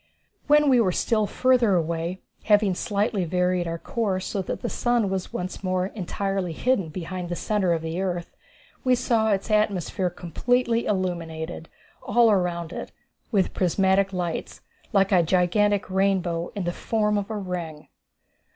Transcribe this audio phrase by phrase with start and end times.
[0.47, 5.11] When we were still further away, having slightly varied our course so that the sun
[5.11, 8.35] was once more entirely hidden behind the centre of the earth,
[8.83, 11.69] we saw its atmosphere completely illuminated,
[12.01, 12.91] all around it,
[13.31, 14.61] with prismatic lights,
[14.91, 17.87] like a gigantic rainbow in the form of a ring.